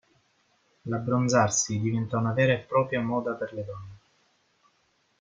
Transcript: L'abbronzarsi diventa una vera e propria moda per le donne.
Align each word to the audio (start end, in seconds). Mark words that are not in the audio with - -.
L'abbronzarsi 0.85 1.79
diventa 1.79 2.17
una 2.17 2.33
vera 2.33 2.53
e 2.53 2.57
propria 2.61 3.01
moda 3.03 3.33
per 3.33 3.53
le 3.53 3.63
donne. 3.63 3.97